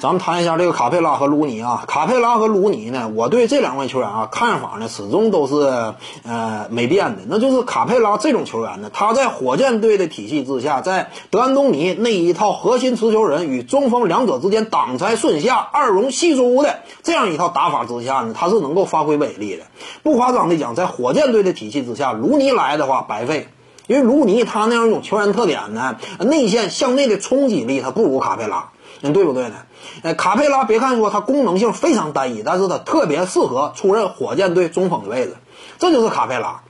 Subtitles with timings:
[0.00, 1.84] 咱们谈一下这个卡佩拉和鲁尼啊。
[1.88, 7.22] 卡佩拉和鲁尼呢，我对这两位球员啊看法呢始终都是呃没变的。
[7.26, 19.64] 那就是卡佩拉这种球员呢，他在火箭队的体系之下，在德安东尼那一套核心持球人与中锋两者之间挡拆顺下、二龙戏珠的这样一套打法之下呢，他是能够发挥威力的。
[20.04, 23.48] 不夸张的讲，在火箭队的体系之下，鲁尼来的话白费。
[23.88, 28.68] 因为卢尼他那样一种球员特点呢，内线向内的冲击力他不如卡佩拉，
[29.02, 29.56] 嗯，对不对呢？
[30.02, 35.36] 呃，卡佩拉别看说他功能性非常单一，但是他特别适合出任火箭队中锋的位置，
[35.78, 36.60] 这就是卡佩拉。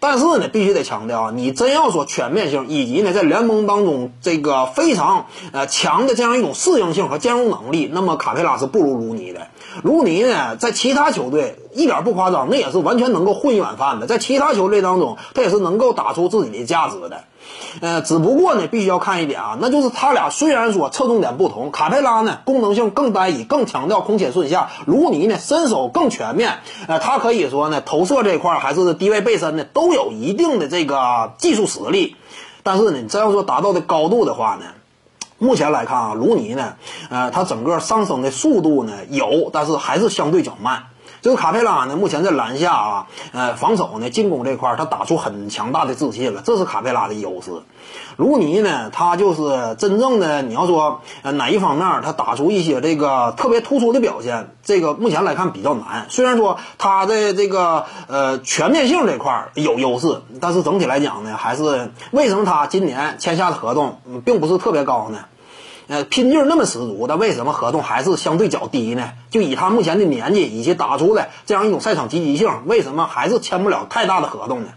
[0.00, 9.48] 但是呢，必须得强调啊，你真要说全面性，以及呢在联盟当中这个非常呃强的这样一种适应性和兼容能力，那么卡佩拉是不如卢尼的。
[9.82, 17.24] 卢尼呢，在其他球队一点不夸张，那也是完全能够混一碗饭的，在其他球队当中，他也是能够打出自己的价值的。
[17.80, 32.16] 呃，只不过呢，必须要看一点啊，那就是他俩虽然说侧重点不同，卡佩拉呢功能性更单一，更强调空切顺下；卢尼呢身手更全面，呃，他可以说呢投射这一块还是低位背身呢都有一定的这个技术实力。
[32.62, 34.66] 但是呢，你真要说达到的高度的话呢，
[35.38, 36.74] 目前来看啊，卢尼呢，
[37.08, 40.86] 呃，他整个上升的速度呢有，但是还是相对较慢。
[41.20, 47.50] 这个卡佩拉呢，目前在篮下啊，呃，防守呢，进攻这块儿他打出很强大的自信了，这是卡佩拉的优势。
[48.16, 56.06] 卢尼呢，他就是真正的你要说呃哪一方面他打出一些这个特别突出的表现，这个目前来看比较难。
[56.08, 65.18] 虽然说他的这个呃全面性这块儿有优势，但是整体来讲呢，还是为什么他今年签下的合同并不是特别高呢？
[65.88, 69.12] 呃，拼劲那么十足，但为什么合同还是相对较低呢？
[69.30, 74.68] 就以他目前的年纪以及打出的这样一种赛场积极性，为什么还是签不了太大的合同呢？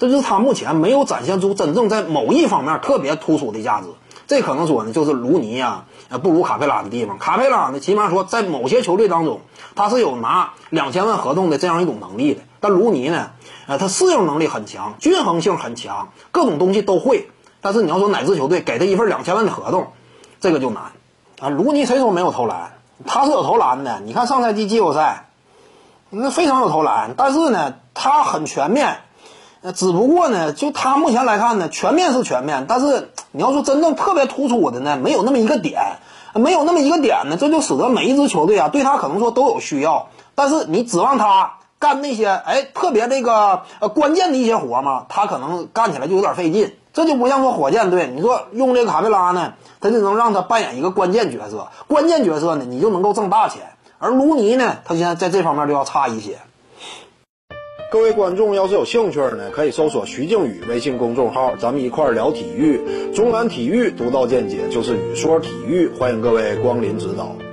[0.00, 3.86] 这就是他目前没有展现出真正在某一方面特别突出的价值。
[4.26, 7.18] 这可能说呢，就是卢尼啊，呃，不如卡佩拉的地方。
[7.18, 9.42] 卡佩拉呢，起码说在某些球队当中，
[9.76, 12.40] 他是有拿两千万合同的这样一种能力的。
[12.60, 13.30] 但卢尼呢，
[13.66, 17.28] 呃，他适应能力很强，均衡性很强，各种东西都会。
[17.60, 19.92] 但是你要说哪支球队给他一份两千万的合同？
[20.40, 20.84] 这个就难
[21.40, 21.48] 啊！
[21.50, 22.72] 卢尼谁说没有投篮？
[23.06, 24.00] 他是有投篮的。
[24.00, 25.26] 你看上赛季季后赛，
[26.08, 27.14] 那非常有投篮。
[27.16, 28.98] 但是呢，他很全面。
[29.62, 35.98] 呃，只不过呢，就他目前来看呢，全面是全面，但是你要说真正特别突出的呢，没有那么一个点，
[36.34, 40.08] 没有那么一个点呢，这就使得每一支球队啊，对他可能说都有需要。
[40.34, 45.04] 但是你指望他干那些哎特别这个呃关键的一些活嘛？
[45.10, 46.74] 他可能干起来就有点费劲。
[46.92, 53.62] 这就不像说火箭队，你说用这卡佩拉呢，他就能让他扮演一个关键角色，关键角色呢，你就能够挣大钱。
[53.98, 56.38] 而卢尼呢，他现在在这方面就要差一些。
[57.92, 62.80] 各位观众要是有兴趣呢，可以搜索徐静宇微信公众号，咱们一块聊体育，
[63.12, 67.49] 中南体育独到见解就是语说体育，欢迎各位光临指导。